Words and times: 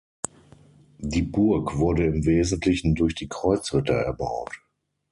Die 0.97 1.21
Burg 1.21 1.77
wurde 1.77 2.07
im 2.07 2.25
Wesentlichen 2.25 2.95
durch 2.95 3.13
die 3.13 3.29
Kreuzritter 3.29 3.93
erbaut. 3.93 4.59